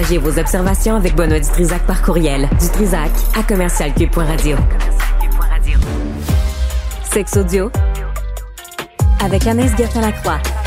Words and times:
Partagez 0.00 0.16
vos 0.16 0.38
observations 0.38 0.96
avec 0.96 1.14
Benoît 1.14 1.40
Dutrisac 1.40 1.82
par 1.82 2.00
courriel. 2.00 2.48
Dutrisac 2.58 3.10
à 3.38 3.42
commercialcube.radio. 3.42 4.56
Sex 7.12 7.36
audio 7.36 7.70
avec 9.22 9.46
Anaïs 9.46 9.76
Gertin-Lacroix. 9.76 10.59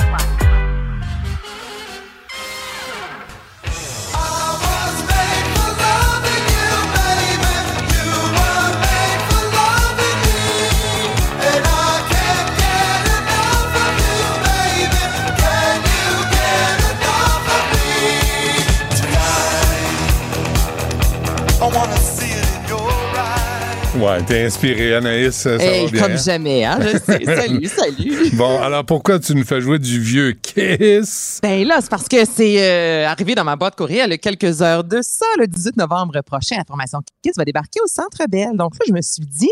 Ouais, 24.13 24.23
t'es 24.23 24.45
inspiré, 24.45 24.93
Anaïs. 24.95 25.33
Ça 25.35 25.55
Hey, 25.55 25.85
va 25.85 25.91
bien. 25.91 26.01
comme 26.03 26.17
jamais, 26.17 26.63
hein, 26.65 26.77
je 26.81 26.97
sais. 26.99 27.25
Salut, 27.25 27.65
salut. 27.67 28.29
Bon, 28.33 28.59
alors 28.61 28.85
pourquoi 28.85 29.17
tu 29.19 29.33
nous 29.33 29.43
fais 29.43 29.59
jouer 29.59 29.79
du 29.79 29.99
vieux 29.99 30.33
Kiss? 30.33 31.39
Ben 31.41 31.65
là, 31.67 31.79
c'est 31.81 31.89
parce 31.89 32.07
que 32.07 32.23
c'est 32.25 32.61
euh, 32.61 33.07
arrivé 33.07 33.33
dans 33.33 33.43
ma 33.43 33.55
boîte 33.55 33.75
courriel 33.75 34.09
il 34.09 34.11
y 34.11 34.13
a 34.13 34.17
quelques 34.19 34.61
heures 34.61 34.83
de 34.83 34.99
ça, 35.01 35.25
le 35.39 35.47
18 35.47 35.77
novembre 35.77 36.21
prochain. 36.21 36.57
La 36.57 36.63
formation 36.65 36.99
Kiss 37.23 37.33
va 37.37 37.45
débarquer 37.45 37.79
au 37.83 37.87
Centre 37.87 38.19
Bell. 38.29 38.51
Donc 38.55 38.73
là, 38.75 38.85
je 38.87 38.93
me 38.93 39.01
suis 39.01 39.25
dit, 39.25 39.49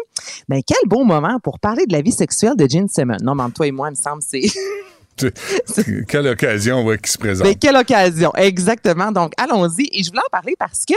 ben 0.47 0.61
quel 0.65 0.77
bon 0.87 1.05
moment 1.05 1.39
pour 1.43 1.59
parler 1.59 1.85
de 1.87 1.93
la 1.93 2.01
vie 2.01 2.11
sexuelle 2.11 2.55
de 2.55 2.67
Gene 2.69 2.87
Simmons. 2.87 3.17
Non, 3.23 3.33
mais 3.33 3.43
toi 3.55 3.65
et 3.65 3.71
moi, 3.71 3.87
il 3.87 3.91
me 3.91 3.95
semble, 3.95 4.21
c'est... 4.21 4.41
Quelle 6.07 6.27
occasion 6.27 6.83
ouais, 6.83 6.97
qui 6.97 7.11
se 7.11 7.17
présente? 7.17 7.47
Mais 7.47 7.55
quelle 7.55 7.75
occasion, 7.75 8.31
exactement. 8.35 9.11
Donc, 9.11 9.33
allons-y. 9.37 9.87
Et 9.93 10.03
je 10.03 10.09
voulais 10.09 10.21
en 10.25 10.31
parler 10.31 10.55
parce 10.57 10.85
que 10.85 10.93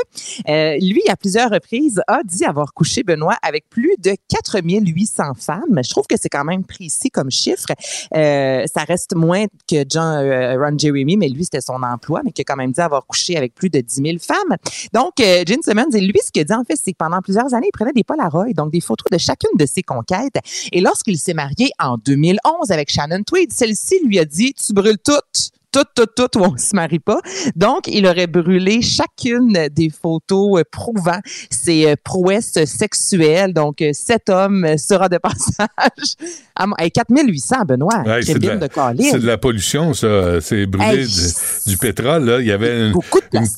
euh, 0.48 0.78
lui, 0.80 1.02
à 1.08 1.16
plusieurs 1.16 1.50
reprises, 1.50 2.00
a 2.06 2.20
dit 2.24 2.44
avoir 2.44 2.72
couché 2.74 3.02
Benoît 3.02 3.36
avec 3.42 3.68
plus 3.68 3.94
de 3.98 4.14
4800 4.28 5.34
femmes. 5.34 5.80
Je 5.82 5.90
trouve 5.90 6.06
que 6.06 6.16
c'est 6.20 6.28
quand 6.28 6.44
même 6.44 6.64
précis 6.64 7.10
comme 7.10 7.30
chiffre. 7.30 7.66
Euh, 8.14 8.64
ça 8.72 8.84
reste 8.84 9.14
moins 9.14 9.46
que 9.68 9.84
John 9.88 10.24
euh, 10.24 10.56
Ron 10.58 10.78
Jeremy, 10.78 11.16
mais 11.16 11.28
lui, 11.28 11.44
c'était 11.44 11.60
son 11.60 11.82
emploi, 11.82 12.22
mais 12.24 12.32
qui 12.32 12.42
a 12.42 12.44
quand 12.44 12.56
même 12.56 12.72
dit 12.72 12.80
avoir 12.80 13.06
couché 13.06 13.36
avec 13.36 13.54
plus 13.54 13.70
de 13.70 13.80
10 13.80 13.94
000 13.94 14.16
femmes. 14.20 14.56
Donc, 14.92 15.20
euh, 15.20 15.44
Gene 15.46 15.62
Simmons, 15.62 15.90
et 15.92 16.00
lui, 16.00 16.18
ce 16.24 16.30
qu'il 16.30 16.42
a 16.42 16.44
dit, 16.44 16.54
en 16.54 16.64
fait, 16.64 16.76
c'est 16.82 16.92
que 16.92 16.98
pendant 16.98 17.20
plusieurs 17.20 17.52
années, 17.54 17.68
il 17.68 17.76
prenait 17.76 17.92
des 17.92 18.04
Polaroids, 18.04 18.52
donc 18.54 18.72
des 18.72 18.80
photos 18.80 19.06
de 19.10 19.18
chacune 19.18 19.56
de 19.58 19.66
ses 19.66 19.82
conquêtes. 19.82 20.36
Et 20.72 20.80
lorsqu'il 20.80 21.18
s'est 21.18 21.34
marié 21.34 21.70
en 21.78 21.96
2011 21.98 22.70
avec 22.70 22.90
Shannon 22.90 23.22
Tweed, 23.22 23.52
celle-ci 23.52 24.00
lui 24.04 24.13
a 24.18 24.24
dit, 24.24 24.54
tu 24.54 24.72
brûles 24.72 24.98
toutes 25.04 25.50
tout, 25.74 25.84
tout, 25.94 26.06
tout, 26.28 26.38
ou 26.38 26.44
on 26.44 26.56
se 26.56 26.74
marie 26.74 27.00
pas. 27.00 27.18
Donc, 27.56 27.88
il 27.88 28.06
aurait 28.06 28.28
brûlé 28.28 28.80
chacune 28.80 29.68
des 29.72 29.90
photos 29.90 30.60
euh, 30.60 30.64
prouvant 30.70 31.18
ses 31.50 31.86
euh, 31.86 31.94
prouesses 32.02 32.64
sexuelles. 32.64 33.52
Donc, 33.52 33.82
euh, 33.82 33.90
cet 33.92 34.30
homme 34.30 34.78
sera 34.78 35.08
de 35.08 35.18
passage 35.22 36.14
à 36.54 36.66
mon- 36.68 36.76
hey, 36.78 36.92
4800, 36.92 37.64
Benoît. 37.66 38.02
Ouais, 38.06 38.22
c'est, 38.22 38.38
de 38.38 38.46
la, 38.46 38.56
de 38.56 38.66
Colin. 38.68 38.94
c'est 39.10 39.18
de 39.18 39.26
la 39.26 39.38
pollution, 39.38 39.94
ça. 39.94 40.40
C'est 40.40 40.64
Hey, 40.80 41.06
du, 41.06 41.70
du 41.70 41.76
pétrole. 41.76 42.24
Là. 42.24 42.40
Il 42.40 42.46
y 42.46 42.52
avait 42.52 42.88
une, 42.88 42.94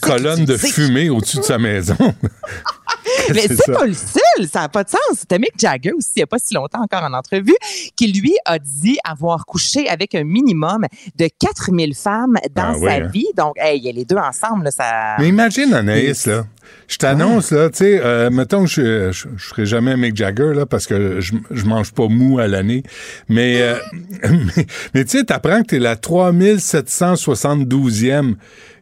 colonne 0.00 0.44
de 0.46 0.56
fumée 0.56 1.10
au-dessus 1.10 1.38
de 1.38 1.42
sa 1.42 1.58
maison. 1.58 1.96
Mais 3.34 3.46
c'est 3.48 3.72
pas 3.72 3.86
le 3.86 3.94
seul, 3.94 4.48
ça 4.50 4.60
n'a 4.60 4.68
pas 4.68 4.84
de 4.84 4.90
sens. 4.90 5.00
C'était 5.18 5.38
Mick 5.38 5.54
Jagger 5.58 5.92
aussi, 5.92 6.12
il 6.16 6.20
n'y 6.20 6.24
a 6.24 6.26
pas 6.26 6.38
si 6.38 6.54
longtemps 6.54 6.82
encore 6.82 7.02
en 7.02 7.12
entrevue, 7.12 7.56
qui 7.96 8.12
lui 8.12 8.34
a 8.44 8.58
dit 8.58 8.98
avoir 9.04 9.46
couché 9.46 9.88
avec 9.88 10.14
un 10.14 10.24
minimum 10.24 10.86
de 11.16 11.28
4000 11.38 11.94
femmes 11.94 12.36
dans 12.54 12.62
Ah 12.62 12.74
sa 12.74 12.80
oui, 12.80 12.90
hein. 12.90 13.06
vie. 13.12 13.26
Donc, 13.36 13.54
hey, 13.58 13.78
il 13.78 13.84
y 13.84 13.88
a 13.88 13.92
les 13.92 14.04
deux 14.04 14.16
ensemble, 14.16 14.64
là, 14.64 14.70
ça... 14.70 15.16
Mais 15.18 15.28
imagine, 15.28 15.72
Anaïs, 15.74 16.26
là. 16.26 16.44
Je 16.88 16.96
t'annonce, 16.98 17.52
là, 17.52 17.70
tu 17.70 17.78
sais, 17.78 18.00
euh, 18.02 18.28
mettons 18.30 18.64
que 18.64 18.70
je, 18.70 19.12
je, 19.12 19.28
je 19.36 19.46
ferai 19.46 19.66
jamais 19.66 19.96
Mick 19.96 20.16
Jagger, 20.16 20.52
là, 20.54 20.66
parce 20.66 20.86
que 20.86 21.20
je, 21.20 21.34
je 21.50 21.64
mange 21.64 21.92
pas 21.92 22.08
mou 22.08 22.38
à 22.38 22.48
l'année. 22.48 22.82
Mais, 23.28 23.62
euh, 23.62 23.76
mais, 24.22 24.66
mais 24.94 25.04
tu 25.04 25.18
sais, 25.18 25.24
t'apprends 25.24 25.62
que 25.62 25.68
t'es 25.68 25.78
la 25.78 25.96
3772e 25.96 28.34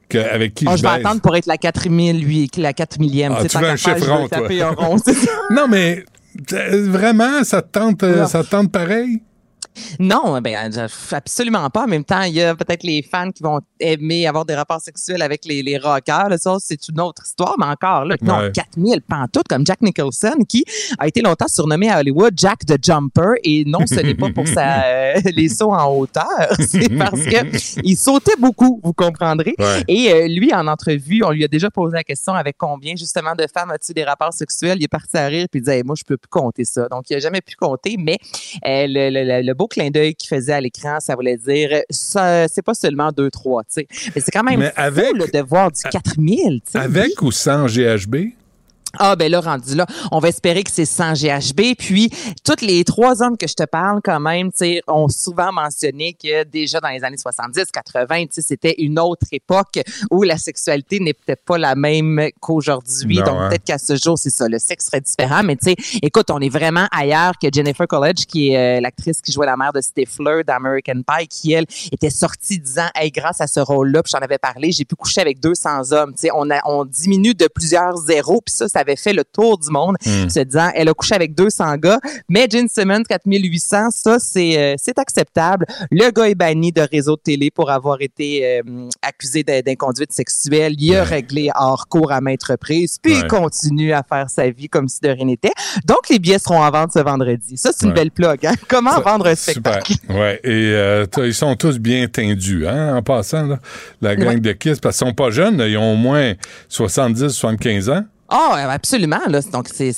que, 0.08 0.18
avec 0.18 0.54
qui 0.54 0.66
Oh, 0.68 0.72
je 0.72 0.76
je 0.78 0.82
vais 0.82 0.88
baise? 0.88 1.06
attendre 1.06 1.20
pour 1.20 1.36
être 1.36 1.46
la 1.46 1.56
4000, 1.56 2.48
la 2.58 2.72
4 2.72 2.98
millième. 2.98 3.34
Ah, 3.36 3.44
tu 3.44 3.58
veux 3.58 3.68
un 3.68 3.76
chiffre 3.76 4.10
rond, 4.10 4.28
toi. 4.28 4.70
rond. 4.76 4.96
Non, 5.50 5.66
mais 5.68 6.04
euh, 6.52 6.88
vraiment, 6.90 7.44
ça 7.44 7.62
te 7.62 7.68
tente, 7.78 8.02
euh, 8.02 8.26
ça 8.26 8.42
te 8.44 8.50
tente 8.50 8.70
pareil? 8.72 9.22
Non, 9.98 10.40
ben 10.40 10.70
je- 10.72 11.14
absolument 11.14 11.68
pas. 11.70 11.84
En 11.84 11.86
même 11.86 12.04
temps, 12.04 12.22
il 12.22 12.34
y 12.34 12.42
a 12.42 12.54
peut-être 12.54 12.82
les 12.82 13.02
fans 13.02 13.30
qui 13.30 13.42
vont 13.42 13.60
aimer 13.80 14.26
avoir 14.26 14.44
des 14.44 14.54
rapports 14.54 14.80
sexuels 14.80 15.22
avec 15.22 15.44
les, 15.44 15.62
les 15.62 15.78
rockers. 15.78 16.28
Là, 16.28 16.38
ça, 16.38 16.56
c'est 16.60 16.88
une 16.88 17.00
autre 17.00 17.22
histoire, 17.26 17.54
mais 17.58 17.66
encore 17.66 18.04
là, 18.04 18.16
non, 18.22 18.38
Ouais. 18.38 18.52
4000 18.52 19.00
pantoutes 19.02 19.48
comme 19.48 19.64
Jack 19.66 19.80
Nicholson 19.82 20.34
qui 20.48 20.64
a 20.98 21.06
été 21.06 21.20
longtemps 21.22 21.48
surnommé 21.48 21.88
à 21.90 21.98
Hollywood 22.00 22.34
Jack 22.36 22.60
the 22.66 22.76
Jumper 22.82 23.34
et 23.44 23.64
non, 23.66 23.86
ce 23.86 23.94
n'est 23.96 24.14
pas 24.14 24.30
pour 24.30 24.46
sa, 24.48 24.84
euh, 24.86 25.14
les 25.34 25.48
sauts 25.48 25.72
en 25.72 25.86
hauteur, 25.96 26.24
c'est 26.58 26.88
parce 26.96 27.20
que 27.22 27.80
il 27.84 27.96
sautait 27.96 28.36
beaucoup, 28.38 28.80
vous 28.82 28.92
comprendrez. 28.92 29.54
Ouais. 29.58 29.82
Et 29.88 30.12
euh, 30.12 30.28
lui, 30.28 30.52
en 30.54 30.66
entrevue, 30.66 31.22
on 31.24 31.30
lui 31.30 31.44
a 31.44 31.48
déjà 31.48 31.70
posé 31.70 31.94
la 31.94 32.04
question 32.04 32.34
avec 32.34 32.56
combien 32.58 32.94
justement 32.96 33.34
de 33.34 33.46
femmes 33.52 33.70
as-tu 33.70 33.92
des 33.92 34.04
rapports 34.04 34.32
sexuels? 34.32 34.78
Il 34.78 34.84
est 34.84 34.88
parti 34.88 35.16
à 35.16 35.26
rire 35.26 35.46
puis 35.50 35.60
il 35.60 35.62
disait 35.62 35.78
Hey, 35.78 35.82
moi 35.84 35.94
je 35.98 36.04
peux 36.04 36.16
plus 36.16 36.28
compter 36.28 36.64
ça. 36.64 36.88
Donc 36.88 37.08
il 37.10 37.16
a 37.16 37.18
jamais 37.20 37.40
pu 37.40 37.54
compter, 37.56 37.96
mais 37.98 38.18
euh, 38.66 38.86
le, 38.88 39.10
le- 39.10 39.24
le- 39.24 39.42
le 39.42 39.54
beau 39.54 39.63
clin 39.66 39.90
d'œil 39.90 40.14
qu'il 40.14 40.28
faisait 40.28 40.52
à 40.52 40.60
l'écran, 40.60 40.98
ça 41.00 41.14
voulait 41.14 41.36
dire 41.36 41.82
ça, 41.90 42.46
c'est 42.48 42.62
pas 42.62 42.74
seulement 42.74 43.10
deux 43.12 43.30
trois, 43.30 43.62
tu 43.64 43.68
sais. 43.70 43.86
Mais 44.14 44.20
c'est 44.20 44.30
quand 44.30 44.42
même 44.42 44.60
Mais 44.60 44.68
fou 44.70 44.74
avec- 44.80 45.16
là, 45.16 45.26
de 45.42 45.46
voir 45.46 45.70
du 45.72 45.80
4000, 45.90 46.60
tu 46.64 46.72
sais. 46.72 46.78
Avec 46.78 47.20
ou 47.22 47.30
sans 47.32 47.66
GHB? 47.66 48.16
Ah, 48.98 49.16
ben 49.16 49.30
là, 49.30 49.40
rendu 49.40 49.74
là, 49.74 49.86
on 50.12 50.18
va 50.18 50.28
espérer 50.28 50.62
que 50.62 50.70
c'est 50.70 50.84
sans 50.84 51.12
GHB. 51.12 51.76
Puis, 51.78 52.10
tous 52.44 52.64
les 52.64 52.84
trois 52.84 53.22
hommes 53.22 53.36
que 53.36 53.46
je 53.46 53.54
te 53.54 53.64
parle, 53.64 54.00
quand 54.02 54.20
même, 54.20 54.50
tu 54.50 54.58
sais, 54.58 54.82
ont 54.86 55.08
souvent 55.08 55.52
mentionné 55.52 56.14
que 56.14 56.44
déjà 56.44 56.80
dans 56.80 56.88
les 56.88 57.04
années 57.04 57.16
70, 57.16 57.66
80, 57.72 58.26
tu 58.26 58.28
sais, 58.32 58.42
c'était 58.42 58.74
une 58.78 58.98
autre 58.98 59.26
époque 59.32 59.80
où 60.10 60.22
la 60.22 60.38
sexualité 60.38 61.00
n'est 61.00 61.14
peut-être 61.14 61.44
pas 61.44 61.58
la 61.58 61.74
même 61.74 62.28
qu'aujourd'hui. 62.40 63.16
Donc, 63.16 63.28
hein. 63.28 63.48
peut-être 63.48 63.64
qu'à 63.64 63.78
ce 63.78 63.96
jour, 63.96 64.18
c'est 64.18 64.30
ça, 64.30 64.48
le 64.48 64.58
sexe 64.58 64.86
serait 64.86 65.00
différent. 65.00 65.42
Mais 65.42 65.56
tu 65.56 65.70
sais, 65.70 65.76
écoute, 66.02 66.30
on 66.30 66.40
est 66.40 66.48
vraiment 66.48 66.86
ailleurs 66.90 67.34
que 67.40 67.48
Jennifer 67.52 67.86
Coolidge, 67.86 68.26
qui 68.26 68.50
est 68.50 68.78
euh, 68.78 68.80
l'actrice 68.80 69.20
qui 69.20 69.32
jouait 69.32 69.46
la 69.46 69.56
mère 69.56 69.72
de 69.72 69.80
Stifler 69.80 70.42
d'American 70.44 71.02
Pie, 71.06 71.28
qui, 71.28 71.52
elle, 71.52 71.66
était 71.92 72.10
sortie 72.10 72.58
disant, 72.58 72.88
hey, 72.94 73.10
grâce 73.10 73.40
à 73.40 73.46
ce 73.46 73.60
rôle-là, 73.60 74.02
puis 74.02 74.12
j'en 74.14 74.24
avais 74.24 74.38
parlé, 74.38 74.72
j'ai 74.72 74.84
pu 74.84 74.94
coucher 74.94 75.20
avec 75.20 75.40
200 75.40 75.92
hommes. 75.92 76.12
Tu 76.12 76.22
sais, 76.22 76.28
on, 76.34 76.50
a, 76.50 76.60
on 76.66 76.84
diminue 76.84 77.34
de 77.34 77.46
plusieurs 77.46 77.96
zéros, 77.96 78.40
puis 78.44 78.54
ça, 78.54 78.68
ça 78.68 78.83
avait 78.84 78.96
fait 78.96 79.12
le 79.12 79.24
tour 79.24 79.58
du 79.58 79.70
monde, 79.70 79.96
se 80.02 80.40
disant, 80.40 80.70
elle 80.74 80.88
a 80.88 80.94
couché 80.94 81.14
avec 81.14 81.34
200 81.34 81.76
gars, 81.76 81.98
mais 82.28 82.46
Gene 82.50 82.68
Simmons, 82.68 83.02
4800, 83.08 83.90
ça, 83.90 84.18
c'est 84.18 84.58
euh, 84.58 84.74
c'est 84.78 84.98
acceptable. 84.98 85.66
Le 85.90 86.10
gars 86.10 86.28
est 86.28 86.34
banni 86.34 86.72
de 86.72 86.82
réseau 86.82 87.16
de 87.16 87.20
télé 87.22 87.50
pour 87.50 87.70
avoir 87.70 88.00
été 88.00 88.58
euh, 88.58 88.88
accusé 89.02 89.42
d'in- 89.42 89.60
d'inconduite 89.60 90.12
sexuelle. 90.12 90.74
Il 90.78 90.94
a 90.96 91.04
réglé 91.04 91.50
hors 91.54 91.88
cours 91.88 92.12
à 92.12 92.20
maintes 92.20 92.44
reprises, 92.44 92.98
puis 93.02 93.12
il 93.14 93.26
continue 93.26 93.92
à 93.92 94.02
faire 94.08 94.28
sa 94.30 94.48
vie 94.50 94.68
comme 94.68 94.88
si 94.88 95.00
de 95.00 95.08
rien 95.08 95.24
n'était. 95.26 95.52
Donc, 95.86 96.08
les 96.10 96.18
billets 96.18 96.38
seront 96.38 96.62
en 96.62 96.70
vente 96.70 96.92
ce 96.92 96.98
vendredi. 97.00 97.56
Ça, 97.56 97.70
c'est 97.72 97.84
une 97.86 97.90
Ouais. 97.90 97.94
belle 97.94 98.10
plug. 98.10 98.46
Hein? 98.46 98.54
Comment 98.68 98.92
Ça- 98.92 99.00
vendre 99.00 99.26
un 99.26 99.34
Super. 99.34 99.74
spectacle? 99.82 99.94
Ouais. 100.10 100.40
Et 100.44 100.50
euh, 100.74 101.06
ils 101.18 101.34
sont 101.34 101.54
tous 101.56 101.78
bien 101.78 102.06
tendus, 102.08 102.66
hein, 102.66 102.96
en 102.96 103.02
passant, 103.02 103.46
là, 103.46 103.58
la 104.00 104.16
gang 104.16 104.38
de 104.40 104.52
Kiss, 104.52 104.78
parce 104.80 104.98
qu'ils 104.98 105.06
sont 105.08 105.14
pas 105.14 105.30
jeunes, 105.30 105.62
ils 105.66 105.76
ont 105.78 105.92
au 105.92 105.96
moins 105.96 106.34
70, 106.68 107.28
75 107.30 107.88
ans. 107.90 108.04
Ah, 108.36 108.68
absolument. 108.72 109.20
Là. 109.28 109.40
Donc, 109.52 109.68
c'est, 109.72 109.92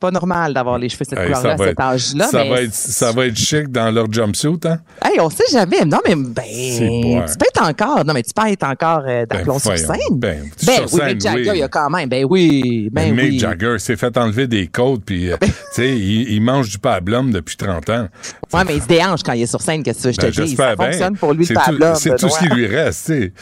pas 0.00 0.10
normal 0.10 0.52
d'avoir 0.52 0.78
les 0.78 0.88
cheveux 0.88 1.04
cette 1.08 1.18
Hey, 1.18 1.26
couleur-là 1.26 1.52
à 1.54 1.56
cet 1.58 1.80
âge-là. 1.80 2.26
ça, 2.26 2.42
mais 2.42 2.50
va 2.50 2.62
être, 2.62 2.74
ça 2.74 3.12
va 3.12 3.26
être 3.26 3.36
chic 3.36 3.68
dans 3.70 3.90
leur 3.92 4.12
jumpsuit, 4.12 4.58
hein? 4.64 4.78
Hey, 5.04 5.20
on 5.20 5.30
sait 5.30 5.44
jamais. 5.52 5.84
Non, 5.84 5.98
mais 6.06 6.14
ben, 6.16 6.42
tu 6.44 7.36
peux 7.38 7.46
être 7.46 7.62
encore. 7.62 8.04
Non, 8.04 8.12
mais 8.14 8.22
tu 8.24 8.32
peux 8.34 8.48
être 8.48 8.64
encore 8.64 9.02
euh, 9.06 9.24
Ben, 9.26 9.38
d'aplomb 9.38 9.58
sur 9.60 9.78
scène. 9.78 9.96
Ben, 10.12 10.42
Ben 10.66 10.74
sur 10.88 10.94
oui, 10.94 11.00
scène, 11.00 11.08
Mick 11.12 11.20
Jagger, 11.20 11.50
oui. 11.50 11.56
il 11.56 11.60
y 11.60 11.62
a 11.62 11.68
quand 11.68 11.90
même. 11.90 12.08
Ben 12.08 12.24
oui, 12.28 12.88
ben 12.92 13.14
Mick 13.14 13.24
oui. 13.30 13.38
Jagger 13.38 13.76
s'est 13.78 13.96
fait 13.96 14.16
enlever 14.16 14.48
des 14.48 14.66
côtes, 14.66 15.04
puis, 15.04 15.30
euh, 15.30 15.36
tu 15.40 15.48
sais, 15.72 15.96
il, 15.96 16.30
il 16.32 16.40
mange 16.42 16.68
du 16.70 16.78
pablum 16.78 17.30
depuis 17.30 17.56
30 17.56 17.88
ans. 17.90 18.08
Ouais, 18.52 18.64
mais 18.66 18.76
il 18.76 18.82
se 18.82 18.88
déhanche 18.88 19.22
quand 19.22 19.32
il 19.34 19.42
est 19.42 19.46
sur 19.46 19.60
scène, 19.62 19.82
qu'est-ce 19.84 20.02
que 20.08 20.12
je 20.12 20.16
te 20.16 20.26
Ben, 20.26 20.44
dis? 20.44 20.56
Ça 20.56 20.74
fonctionne 20.76 21.16
pour 21.16 21.32
lui, 21.32 21.46
C'est 21.46 21.54
le 21.54 21.60
tout- 21.60 21.66
pablum. 21.66 21.94
C'est 21.94 22.16
tout 22.16 22.28
ce 22.28 22.38
qui 22.40 22.48
lui 22.48 22.66
reste, 22.66 23.06
tu 23.06 23.12
sais. 23.12 23.32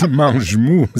Il 0.06 0.08
mange 0.12 0.56
mou. 0.56 0.86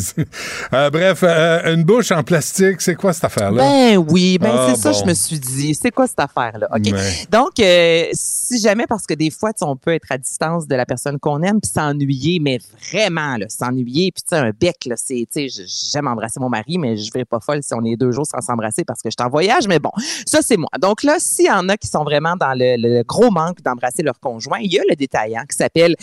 Euh, 0.72 0.90
bref, 0.90 1.20
euh, 1.22 1.74
une 1.74 1.84
bouche 1.84 2.10
en 2.10 2.22
plastique, 2.22 2.65
c'est 2.78 2.94
quoi 2.94 3.12
cette 3.12 3.24
affaire-là? 3.24 3.62
Ben 3.62 3.96
oui, 3.96 4.38
ben 4.38 4.50
Ah, 4.52 4.72
c'est 4.74 4.80
ça, 4.80 4.92
je 4.92 5.04
me 5.04 5.14
suis 5.14 5.38
dit. 5.38 5.74
C'est 5.74 5.90
quoi 5.90 6.06
cette 6.06 6.20
affaire-là? 6.20 6.68
OK. 6.74 6.92
Donc, 7.30 7.60
euh, 7.60 8.06
si 8.12 8.58
jamais, 8.60 8.86
parce 8.86 9.06
que 9.06 9.14
des 9.14 9.30
fois, 9.30 9.52
on 9.62 9.76
peut 9.76 9.92
être 9.92 10.06
à 10.10 10.18
distance 10.18 10.66
de 10.66 10.74
la 10.74 10.86
personne 10.86 11.18
qu'on 11.18 11.42
aime 11.42 11.60
puis 11.60 11.70
s'ennuyer, 11.70 12.38
mais 12.40 12.58
vraiment, 12.90 13.36
là, 13.36 13.46
s'ennuyer. 13.48 14.12
Puis, 14.12 14.22
tu 14.22 14.36
sais, 14.36 14.36
un 14.36 14.50
bec, 14.50 14.76
là, 14.86 14.94
c'est, 14.96 15.26
tu 15.32 15.48
sais, 15.48 15.64
j'aime 15.92 16.06
embrasser 16.06 16.40
mon 16.40 16.48
mari, 16.48 16.78
mais 16.78 16.96
je 16.96 17.10
vais 17.12 17.24
pas 17.24 17.40
folle 17.40 17.62
si 17.62 17.74
on 17.74 17.84
est 17.84 17.96
deux 17.96 18.12
jours 18.12 18.26
sans 18.26 18.40
s'embrasser 18.40 18.84
parce 18.84 19.02
que 19.02 19.10
je 19.10 19.16
suis 19.18 19.26
en 19.26 19.30
voyage. 19.30 19.66
Mais 19.68 19.78
bon, 19.78 19.90
ça, 20.26 20.40
c'est 20.42 20.56
moi. 20.56 20.68
Donc 20.80 21.02
là, 21.02 21.16
s'il 21.18 21.46
y 21.46 21.50
en 21.50 21.68
a 21.68 21.76
qui 21.76 21.88
sont 21.88 22.04
vraiment 22.04 22.36
dans 22.36 22.54
le, 22.54 22.76
le 22.76 23.02
gros 23.02 23.30
manque 23.30 23.62
d'embrasser 23.62 24.02
leur 24.02 24.18
conjoint, 24.20 24.58
il 24.60 24.72
y 24.72 24.78
a 24.78 24.82
le 24.88 24.96
détaillant 24.96 25.42
qui 25.48 25.56
s'appelle 25.56 25.94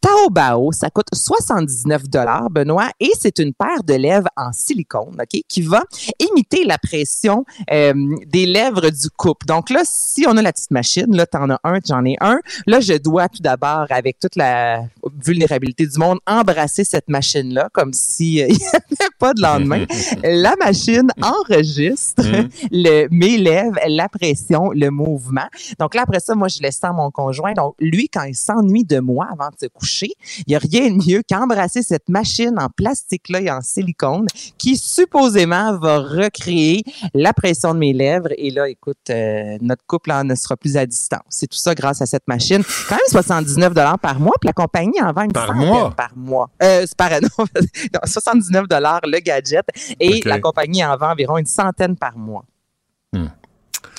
Taobao. 0.00 0.72
Ça 0.72 0.90
coûte 0.90 1.06
79 1.12 2.02
Benoît, 2.50 2.90
et 3.00 3.10
c'est 3.18 3.38
une 3.38 3.52
paire 3.52 3.82
de 3.84 3.94
lèvres 3.94 4.28
en 4.36 4.52
silicone, 4.52 5.16
OK, 5.20 5.40
qui 5.48 5.62
va 5.62 5.82
imiter 6.18 6.64
la 6.64 6.78
pression 6.78 7.44
euh, 7.70 7.92
des 8.26 8.46
lèvres 8.46 8.90
du 8.90 9.10
couple. 9.16 9.46
Donc 9.46 9.70
là, 9.70 9.82
si 9.84 10.24
on 10.26 10.36
a 10.36 10.42
la 10.42 10.52
petite 10.52 10.70
machine, 10.70 11.14
là, 11.14 11.26
t'en 11.26 11.50
as 11.50 11.60
un, 11.64 11.78
j'en 11.86 12.04
ai 12.04 12.16
un. 12.20 12.38
Là, 12.66 12.80
je 12.80 12.94
dois 12.94 13.28
tout 13.28 13.42
d'abord, 13.42 13.86
avec 13.90 14.18
toute 14.18 14.36
la 14.36 14.84
vulnérabilité 15.24 15.86
du 15.86 15.98
monde, 15.98 16.18
embrasser 16.26 16.84
cette 16.84 17.08
machine-là 17.08 17.68
comme 17.72 17.92
si 17.92 18.42
euh, 18.42 18.46
n'y 18.48 18.54
avait 18.54 19.10
pas 19.18 19.34
de 19.34 19.42
lendemain. 19.42 19.84
la 20.22 20.54
machine 20.56 21.08
enregistre 21.22 22.22
le, 22.70 23.08
mes 23.10 23.38
lèvres, 23.38 23.78
la 23.86 24.08
pression, 24.08 24.70
le 24.70 24.90
mouvement. 24.90 25.46
Donc 25.78 25.94
là, 25.94 26.02
après 26.02 26.20
ça, 26.20 26.34
moi, 26.34 26.48
je 26.48 26.60
laisse 26.60 26.76
ça 26.76 26.88
à 26.88 26.92
mon 26.92 27.10
conjoint. 27.10 27.52
Donc, 27.52 27.74
lui, 27.78 28.08
quand 28.08 28.24
il 28.24 28.34
s'ennuie 28.34 28.84
de 28.84 29.00
moi 29.00 29.28
avant 29.32 29.48
de 29.48 29.56
se 29.60 29.66
coucher, 29.66 30.12
il 30.38 30.44
n'y 30.48 30.54
a 30.54 30.58
rien 30.58 30.90
de 30.90 31.06
mieux 31.06 31.22
qu'embrasser 31.28 31.82
cette 31.82 32.08
machine 32.08 32.54
en 32.58 32.68
plastique-là 32.68 33.40
et 33.40 33.50
en 33.50 33.60
silicone 33.60 34.26
qui 34.58 34.76
supposément 34.76 35.76
va 35.78 35.91
recréer 35.98 36.82
la 37.14 37.32
pression 37.32 37.74
de 37.74 37.78
mes 37.78 37.92
lèvres. 37.92 38.28
Et 38.36 38.50
là, 38.50 38.68
écoute, 38.68 38.98
euh, 39.10 39.56
notre 39.60 39.84
couple 39.86 40.10
là, 40.10 40.24
ne 40.24 40.34
sera 40.34 40.56
plus 40.56 40.76
à 40.76 40.86
distance. 40.86 41.20
C'est 41.28 41.46
tout 41.46 41.58
ça 41.58 41.74
grâce 41.74 42.02
à 42.02 42.06
cette 42.06 42.26
machine. 42.28 42.62
Quand 42.88 42.96
même 42.96 43.00
79 43.08 43.72
par 44.00 44.20
mois, 44.20 44.34
puis 44.40 44.46
la 44.48 44.52
compagnie 44.52 45.00
en 45.02 45.12
vend 45.12 45.22
une 45.22 45.32
Par 45.32 45.54
mois? 45.54 45.90
par 45.96 46.12
mois. 46.16 46.50
Euh, 46.62 46.84
c'est 46.86 46.96
par 46.96 47.10
non, 47.22 47.28
non, 47.38 48.00
79 48.04 48.64
le 49.04 49.18
gadget 49.20 49.64
et 50.00 50.20
la 50.24 50.38
compagnie 50.40 50.84
en 50.84 50.96
vend 50.96 51.10
environ 51.10 51.38
une 51.38 51.46
centaine 51.46 51.96
par 51.96 52.16
mois. 52.16 52.44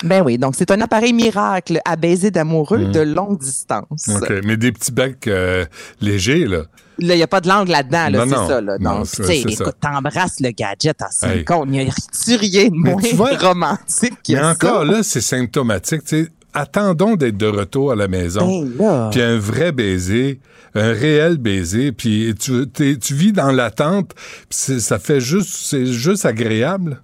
Ben 0.02 0.22
oui, 0.22 0.38
donc 0.38 0.54
c'est 0.56 0.70
un 0.70 0.80
appareil 0.80 1.12
miracle 1.12 1.80
à 1.84 1.96
baiser 1.96 2.30
d'amoureux 2.30 2.78
Hmm. 2.88 2.92
de 2.92 3.00
longue 3.00 3.38
distance. 3.38 4.08
OK, 4.08 4.32
mais 4.44 4.56
des 4.56 4.72
petits 4.72 4.92
becs 4.92 5.26
euh, 5.28 5.64
légers, 6.00 6.46
là. 6.46 6.62
Là, 6.98 7.14
il 7.14 7.16
n'y 7.16 7.22
a 7.24 7.26
pas 7.26 7.40
de 7.40 7.48
langue 7.48 7.68
là-dedans, 7.68 8.08
là, 8.08 8.24
c'est 8.28 8.34
ça. 8.52 8.60
Là. 8.60 8.78
Donc, 8.78 9.10
tu 9.10 9.24
sais, 9.24 9.40
écoute, 9.40 9.74
t'embrasses 9.80 10.38
le 10.40 10.50
gadget 10.50 10.96
en 11.02 11.06
Hey. 11.26 11.32
silicone. 11.32 11.74
Il 11.74 11.84
n'y 11.86 11.90
a 11.90 12.38
rien 12.38 12.68
de 12.68 12.74
moins 12.76 13.02
vois, 13.14 13.36
romantique 13.36 14.14
que 14.24 14.32
Mais 14.32 14.38
ça. 14.40 14.50
encore 14.50 14.84
là, 14.84 15.02
c'est 15.02 15.20
symptomatique. 15.20 16.02
Attendons 16.52 17.16
d'être 17.16 17.36
de 17.36 17.46
retour 17.46 17.90
à 17.90 17.96
la 17.96 18.06
maison. 18.06 18.62
Ben 18.62 18.76
là. 18.78 19.08
Puis 19.10 19.20
un 19.20 19.38
vrai 19.38 19.72
baiser, 19.72 20.38
un 20.76 20.92
réel 20.92 21.36
baiser, 21.38 21.90
puis 21.90 22.32
tu, 22.38 22.68
tu 22.70 23.14
vis 23.14 23.32
dans 23.32 23.50
l'attente, 23.50 24.12
puis 24.48 24.80
ça 24.80 25.00
fait 25.00 25.20
juste, 25.20 25.50
c'est 25.64 25.86
juste 25.86 26.24
agréable. 26.24 27.02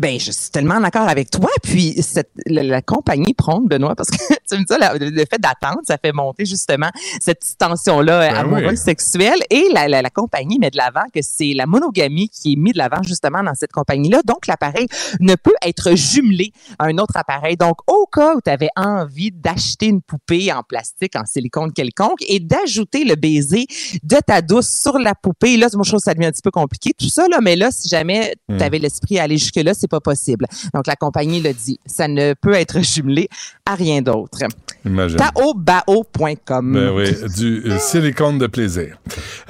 Ben, 0.00 0.18
je 0.18 0.30
suis 0.30 0.50
tellement 0.50 0.80
d'accord 0.80 1.08
avec 1.08 1.30
toi. 1.30 1.50
Puis, 1.62 1.94
cette, 2.02 2.30
la, 2.46 2.62
la 2.62 2.80
compagnie 2.82 3.34
prône, 3.34 3.66
Benoît, 3.68 3.94
parce 3.94 4.10
que 4.10 4.16
tu 4.48 4.54
me 4.56 4.60
dis 4.60 4.64
ça, 4.68 4.78
la- 4.78 4.94
le 4.94 5.24
fait 5.30 5.38
d'attendre, 5.38 5.80
ça 5.86 5.98
fait 5.98 6.12
monter 6.12 6.46
justement 6.46 6.88
cette 7.20 7.42
tension-là 7.58 8.30
Ben 8.30 8.36
amoureuse, 8.36 8.70
oui. 8.70 8.76
sexuelle. 8.76 9.38
Et 9.50 9.66
la, 9.74 9.88
la, 9.88 10.00
la 10.02 10.10
compagnie 10.10 10.58
met 10.58 10.70
de 10.70 10.76
l'avant 10.78 11.04
que 11.14 11.20
c'est 11.22 11.52
la 11.54 11.66
monogamie 11.66 12.28
qui 12.28 12.54
est 12.54 12.56
mise 12.56 12.72
de 12.72 12.78
l'avant 12.78 13.02
justement 13.02 13.42
dans 13.42 13.54
cette 13.54 13.72
compagnie-là. 13.72 14.20
Donc, 14.24 14.46
l'appareil 14.46 14.86
ne 15.20 15.34
peut 15.34 15.54
être 15.66 15.94
jumelé 15.96 16.52
à 16.78 16.86
un 16.86 16.96
autre 16.98 17.16
appareil. 17.16 17.56
Donc, 17.56 17.76
au 17.90 18.06
cas 18.06 18.34
où 18.36 18.40
tu 18.42 18.50
avais 18.50 18.70
envie 18.76 19.30
d'acheter 19.32 19.86
une 19.86 20.00
poupée 20.02 20.52
en 20.52 20.62
plastique, 20.62 21.14
en 21.16 21.26
silicone 21.26 21.72
quelconque, 21.72 22.22
et 22.26 22.40
d'ajouter 22.40 23.04
le 23.04 23.16
baiser 23.16 23.66
de 24.02 24.16
ta 24.26 24.40
douce 24.40 24.68
sur 24.68 24.98
la 24.98 25.14
poupée, 25.14 25.56
là, 25.56 25.68
moi, 25.74 25.82
je 25.84 25.90
trouve 25.90 26.00
que 26.00 26.04
ça 26.04 26.14
devient 26.14 26.26
un 26.28 26.32
petit 26.32 26.42
peu 26.42 26.50
compliqué, 26.50 26.92
tout 26.98 27.08
ça, 27.10 27.26
là, 27.28 27.40
mais 27.42 27.56
là, 27.56 27.70
si 27.70 27.88
jamais 27.88 28.34
Hmm. 28.48 28.56
tu 28.58 28.64
avais 28.64 28.78
l'esprit 28.78 29.18
à 29.18 29.24
aller 29.24 29.38
jusque-là, 29.38 29.74
c'est 29.74 29.88
pas 29.90 30.00
possible. 30.00 30.46
Donc, 30.72 30.86
la 30.86 30.96
compagnie 30.96 31.42
l'a 31.42 31.52
dit. 31.52 31.78
Ça 31.84 32.08
ne 32.08 32.34
peut 32.34 32.54
être 32.54 32.80
jumelé 32.94 33.28
à 33.66 33.74
rien 33.74 34.00
d'autre. 34.00 34.38
Taobao.com. 34.84 36.72
Ben 36.72 36.90
oui, 36.94 37.14
du 37.36 37.62
silicone 37.78 38.38
de 38.38 38.46
plaisir. 38.46 38.96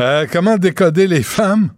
Euh, 0.00 0.26
comment 0.30 0.56
décoder 0.56 1.06
les 1.06 1.22
femmes? 1.22 1.70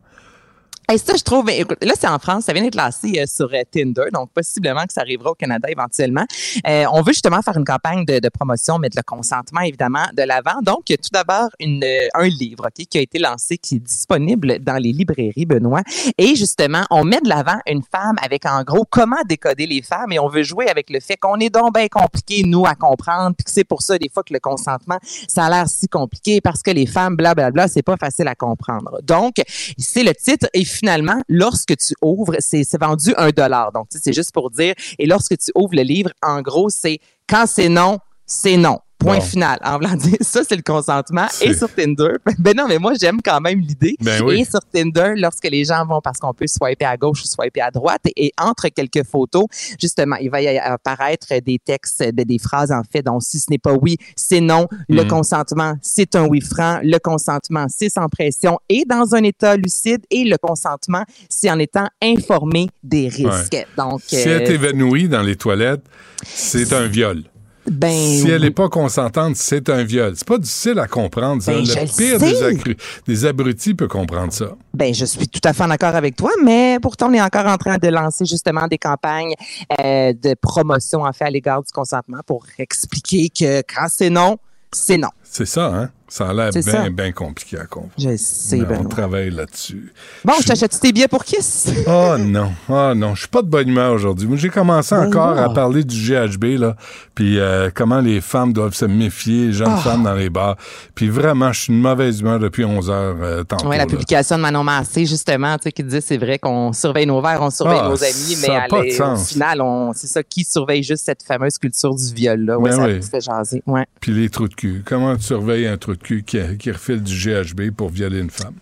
Et 0.93 0.99
ça, 0.99 1.15
je 1.17 1.23
trouve, 1.23 1.47
là, 1.47 1.95
c'est 1.99 2.09
en 2.09 2.19
France, 2.19 2.45
ça 2.45 2.53
vient 2.53 2.63
d'être 2.63 2.75
lancé 2.75 3.19
euh, 3.19 3.25
sur 3.27 3.47
euh, 3.47 3.63
Tinder, 3.71 4.11
donc 4.13 4.31
possiblement 4.33 4.85
que 4.85 4.93
ça 4.93 5.01
arrivera 5.01 5.31
au 5.31 5.35
Canada 5.35 5.71
éventuellement. 5.71 6.27
Euh, 6.67 6.85
on 6.93 7.01
veut 7.01 7.15
justement 7.15 7.41
faire 7.41 7.57
une 7.57 7.65
campagne 7.65 8.05
de, 8.05 8.19
de 8.19 8.29
promotion, 8.29 8.79
mettre 8.79 8.99
le 8.99 9.03
consentement, 9.03 9.61
évidemment, 9.61 10.05
de 10.15 10.23
l'avant. 10.23 10.61
Donc, 10.63 10.91
il 10.91 10.93
y 10.93 10.95
a 10.95 10.99
tout 10.99 11.09
d'abord 11.11 11.49
une, 11.61 11.83
euh, 11.83 12.09
un 12.13 12.29
livre 12.29 12.69
qui 12.75 12.99
a 12.99 13.01
été 13.01 13.19
lancé, 13.19 13.57
qui 13.57 13.77
est 13.77 13.79
disponible 13.79 14.59
dans 14.59 14.77
les 14.77 14.93
librairies, 14.93 15.47
Benoît. 15.47 15.81
Et 16.19 16.35
justement, 16.35 16.83
on 16.91 17.05
met 17.05 17.23
de 17.23 17.29
l'avant 17.31 17.59
une 17.67 17.83
femme 17.83 18.17
avec, 18.23 18.45
en 18.45 18.63
gros, 18.63 18.85
comment 18.91 19.23
décoder 19.27 19.67
les 19.67 19.81
femmes 19.81 20.13
et 20.13 20.19
on 20.19 20.29
veut 20.29 20.43
jouer 20.43 20.69
avec 20.69 20.91
le 20.91 21.01
fait 21.01 21.17
qu'on 21.17 21.37
est 21.37 21.49
donc 21.49 21.73
bien 21.73 21.89
compliqué, 21.89 22.43
nous, 22.45 22.67
à 22.67 22.75
comprendre, 22.75 23.35
puis 23.35 23.45
que 23.45 23.51
c'est 23.51 23.65
pour 23.65 23.81
ça, 23.81 23.97
des 23.97 24.11
fois, 24.11 24.25
que 24.25 24.35
le 24.35 24.41
consentement, 24.41 24.99
ça 25.27 25.47
a 25.47 25.49
l'air 25.49 25.69
si 25.69 25.89
compliqué 25.89 26.43
parce 26.43 26.63
que 26.63 26.71
les 26.71 26.87
femmes, 26.87 27.17
blablabla, 27.17 27.69
c'est 27.69 27.83
pas 27.83 27.97
facile 27.97 28.29
à 28.29 28.35
comprendre. 28.35 29.01
Donc, 29.03 29.37
c'est 29.79 30.03
le 30.03 30.15
titre 30.15 30.49
finalement, 30.83 31.23
lorsque 31.29 31.77
tu 31.77 31.95
ouvres, 32.03 32.35
c'est 32.41 32.67
vendu 32.81 33.15
un 33.17 33.31
dollar. 33.31 33.71
Donc, 33.73 33.87
c'est 33.91 34.13
juste 34.13 34.33
pour 34.33 34.51
dire. 34.51 34.75
Et 34.99 35.07
lorsque 35.07 35.39
tu 35.39 35.53
ouvres 35.55 35.75
le 35.75 35.83
livre, 35.83 36.11
en 36.23 36.43
gros, 36.43 36.71
c'est 36.71 36.99
quand 37.29 37.47
c'est 37.47 37.69
non, 37.69 37.99
c'est 38.27 38.57
non. 38.57 38.81
Point 39.03 39.17
Bon. 39.17 39.21
final. 39.21 39.59
En 39.65 39.77
voulant 39.79 39.95
dire, 39.95 40.17
ça, 40.21 40.43
c'est 40.49 40.57
le 40.57 40.63
consentement. 40.63 41.27
Et 41.41 41.55
sur 41.55 41.73
Tinder, 41.75 42.13
ben 42.39 42.55
non, 42.57 42.67
mais 42.69 42.79
moi, 42.79 42.93
j'aime 43.01 43.21
quand 43.23 43.41
même 43.41 43.61
l'idée. 43.61 43.97
Ben 44.01 44.23
oui. 44.23 44.41
Et 44.41 44.45
sur 44.45 44.61
Tinder, 44.73 45.13
lorsque 45.17 45.49
les 45.49 45.65
gens 45.65 45.85
vont, 45.87 46.01
parce 46.01 46.19
qu'on 46.19 46.33
peut 46.35 46.47
swiper 46.47 46.85
à 46.85 46.97
gauche 46.97 47.23
ou 47.23 47.27
swiper 47.27 47.61
à 47.63 47.71
droite, 47.71 48.01
et, 48.07 48.27
et 48.27 48.33
entre 48.41 48.69
quelques 48.69 49.05
photos, 49.05 49.47
justement, 49.81 50.17
il 50.21 50.31
va 50.31 50.41
y 50.43 50.59
apparaître 50.59 51.27
des 51.45 51.59
textes, 51.59 52.03
ben, 52.15 52.25
des 52.25 52.39
phrases 52.39 52.73
en 52.73 52.83
fait, 52.91 53.03
donc 53.03 53.23
si 53.23 53.39
ce 53.39 53.47
n'est 53.51 53.59
pas 53.59 53.73
oui, 53.75 53.97
c'est 54.17 54.41
non. 54.41 54.67
Le 54.89 55.03
Mm. 55.05 55.09
consentement, 55.09 55.75
c'est 55.83 56.15
un 56.17 56.27
oui 56.27 56.41
franc. 56.41 56.79
Le 56.83 56.99
consentement, 56.99 57.67
c'est 57.69 57.89
sans 57.89 58.09
pression 58.09 58.59
et 58.69 58.85
dans 58.87 59.15
un 59.15 59.23
état 59.25 59.57
lucide. 59.57 60.03
Et 60.11 60.25
le 60.25 60.37
consentement, 60.39 61.03
c'est 61.29 61.51
en 61.51 61.59
étant 61.59 61.89
informé 62.03 62.69
des 62.83 63.09
risques. 63.09 63.67
Donc, 63.77 64.01
Si 64.07 64.29
euh, 64.29 64.39
évanouie 64.47 65.09
dans 65.09 65.23
les 65.23 65.37
toilettes, 65.37 65.83
c'est 66.25 66.73
un 66.73 66.87
viol. 66.87 67.23
Ben, 67.71 67.91
Si 67.91 68.29
elle 68.29 68.43
n'est 68.43 68.51
pas 68.51 68.69
consentante, 68.69 69.37
c'est 69.37 69.69
un 69.71 69.85
viol. 69.85 70.15
C'est 70.17 70.27
pas 70.27 70.39
difficile 70.39 70.79
à 70.79 70.87
comprendre. 70.89 71.43
ça. 71.43 71.53
Ben, 71.53 71.61
le 71.61 71.65
pire 71.67 71.87
sais. 71.89 72.19
des, 72.19 72.43
accru- 72.43 72.77
des 73.07 73.25
abrutis 73.27 73.75
peut 73.75 73.89
comprendre 73.89 74.33
ça. 74.33 74.47
Ben, 74.75 74.93
je 74.93 75.05
suis 75.05 75.29
tout 75.29 75.41
à 75.45 75.53
fait 75.53 75.63
en 75.63 75.71
accord 75.71 75.95
avec 75.95 76.17
toi, 76.17 76.31
mais 76.45 76.79
pourtant, 76.83 77.09
on 77.11 77.15
est 77.15 77.23
encore 77.23 77.47
en 77.47 77.57
train 77.57 77.79
de 77.79 77.89
lancer 77.89 78.25
justement 78.25 78.67
des 78.67 78.79
campagnes 78.79 79.35
euh, 79.81 80.13
de 80.13 80.35
promotion, 80.35 81.03
en 81.03 81.13
fait, 81.13 81.25
à 81.27 81.31
l'égard 81.31 81.63
du 81.63 81.71
consentement 81.73 82.19
pour 82.27 82.45
expliquer 82.59 83.29
que 83.29 83.61
quand 83.63 83.87
c'est 83.89 84.11
non, 84.11 84.39
c'est 84.73 84.99
non. 84.99 85.09
C'est 85.35 85.47
ça, 85.47 85.67
hein? 85.75 85.89
Ça 86.09 86.29
a 86.29 86.35
l'air 86.35 86.51
bien, 86.53 86.91
bien 86.91 87.11
compliqué 87.13 87.57
à 87.59 87.65
comprendre. 87.65 87.95
Je 87.97 88.15
sais, 88.19 88.59
Mais 88.69 88.77
on 88.77 88.85
travaille 88.85 89.31
là-dessus. 89.31 89.95
Bon, 90.27 90.35
Je- 90.43 90.47
t'achète 90.47 90.79
tes 90.79 90.93
billets 90.93 91.09
pour 91.09 91.25
Kiss. 91.25 91.73
Oh 91.87 92.17
non, 92.21 92.53
oh 92.69 92.93
non, 92.95 93.15
je 93.15 93.21
suis 93.21 93.29
pas 93.29 93.41
de 93.41 93.47
bonne 93.47 93.71
humeur 93.71 93.95
aujourd'hui. 93.95 94.29
J'ai 94.37 94.51
commencé 94.51 94.95
Ben 94.95 95.07
encore 95.07 95.35
non. 95.37 95.41
à 95.43 95.55
parler 95.55 95.85
du 95.85 95.97
GHB 95.97 96.59
là, 96.59 96.77
puis 97.15 97.39
euh, 97.39 97.71
comment 97.75 98.01
les 98.03 98.21
femmes 98.21 98.53
doivent 98.53 98.75
se 98.75 98.85
méfier, 98.85 99.47
les 99.47 99.53
jeunes 99.55 99.73
Ah. 99.73 99.79
femmes 99.79 100.03
dans 100.03 100.13
les 100.13 100.29
bars. 100.29 100.57
Puis 100.95 101.09
vraiment, 101.09 101.51
je 101.51 101.61
suis 101.63 101.73
une 101.73 101.81
mauvaise 101.81 102.21
humeur 102.21 102.39
depuis 102.39 102.67
11 102.67 102.91
heures 102.91 103.17
euh, 103.23 103.43
tantôt. 103.45 103.69
Oui, 103.71 103.77
la 103.79 103.85
là. 103.85 103.87
publication 103.87 104.37
de 104.37 104.43
Manon 104.43 104.65
Massé, 104.65 105.07
justement, 105.07 105.57
tu 105.57 105.63
sais, 105.63 105.73
qui 105.73 105.83
disait 105.83 106.03
c'est 106.03 106.19
vrai 106.19 106.39
qu'on 106.39 106.75
surveille 106.75 107.07
nos 107.07 107.23
verres, 107.23 107.41
on 107.41 107.49
surveille 107.49 107.81
Ah, 107.83 107.89
nos 107.89 108.05
amis, 108.05 108.37
mais 108.43 108.55
à 108.55 108.67
pas 108.69 108.81
de 108.81 108.85
l'é- 108.85 109.01
au 109.01 109.17
final, 109.17 109.63
c'est 109.95 110.09
ça 110.09 110.23
qui 110.23 110.45
surveille 110.45 110.83
juste 110.83 111.07
cette 111.07 111.23
fameuse 111.23 111.57
culture 111.57 111.95
du 111.95 112.13
viol, 112.13 112.39
là? 112.45 112.59
Ouais, 112.59 112.69
Ben 112.69 112.77
ça 112.77 112.85
oui. 112.85 113.01
fait 113.03 113.21
jaser. 113.23 113.63
Ouais. 113.67 113.87
Puis 113.99 114.13
les 114.13 114.29
trous 114.29 114.49
de 114.49 114.55
cul. 114.55 114.83
Comment 114.85 115.15
tu 115.23 115.29
surveilles 115.29 115.67
un 115.67 115.77
trou 115.77 115.95
de 115.95 116.03
qui, 116.03 116.23
qui 116.23 116.71
refile 116.71 117.03
du 117.03 117.15
GHB 117.15 117.71
pour 117.71 117.91
violer 117.91 118.19
une 118.19 118.31
femme. 118.31 118.55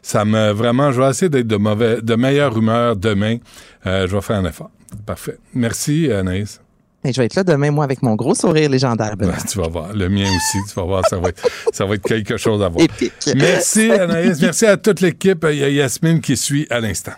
Ça 0.00 0.24
me 0.24 0.52
vraiment, 0.52 0.92
je 0.92 1.00
vais 1.00 1.10
essayer 1.10 1.28
d'être 1.28 1.46
de 1.46 1.56
mauvais, 1.56 2.00
de 2.00 2.14
meilleure 2.14 2.56
humeur 2.56 2.94
demain. 2.94 3.38
Euh, 3.86 4.06
je 4.06 4.14
vais 4.14 4.22
faire 4.22 4.36
un 4.36 4.44
effort. 4.44 4.70
Parfait. 5.06 5.38
Merci, 5.54 6.10
Anaïs. 6.12 6.60
Et 7.04 7.12
je 7.12 7.20
vais 7.20 7.26
être 7.26 7.34
là 7.34 7.44
demain, 7.44 7.70
moi, 7.70 7.84
avec 7.84 8.02
mon 8.02 8.14
gros 8.14 8.34
sourire 8.34 8.70
légendaire. 8.70 9.16
Ben, 9.16 9.32
tu 9.50 9.58
vas 9.58 9.68
voir. 9.68 9.92
Le 9.92 10.08
mien 10.08 10.24
aussi. 10.24 10.58
Tu 10.68 10.74
vas 10.74 10.84
voir. 10.84 11.06
Ça 11.06 11.18
va 11.18 11.30
être, 11.30 11.42
ça 11.72 11.84
va 11.84 11.96
être 11.96 12.06
quelque 12.06 12.36
chose 12.36 12.62
à 12.62 12.68
voir. 12.68 12.84
Épique. 12.84 13.12
Merci, 13.36 13.90
Anaïs. 13.90 14.40
Merci 14.40 14.66
à 14.66 14.76
toute 14.76 15.00
l'équipe. 15.00 15.44
Il 15.50 15.58
y 15.58 15.64
a 15.64 15.68
Yasmine 15.68 16.20
qui 16.20 16.36
suit 16.36 16.66
à 16.70 16.80
l'instant. 16.80 17.12